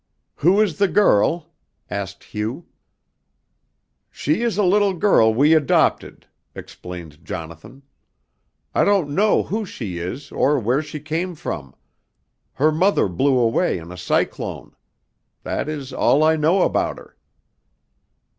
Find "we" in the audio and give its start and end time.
5.31-5.53